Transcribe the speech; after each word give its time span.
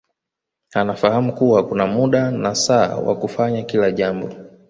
Anafahamu 0.73 1.33
kuwa 1.35 1.67
kuna 1.67 1.87
muda 1.87 2.31
na 2.31 2.55
saa 2.55 2.95
wa 2.95 3.15
kufanya 3.15 3.63
kila 3.63 3.91
jambo 3.91 4.29